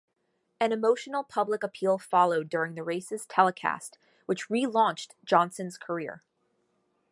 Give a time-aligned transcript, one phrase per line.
[0.59, 6.23] An emotional public appeal followed during the race's telecast which re-launched Johnson's career.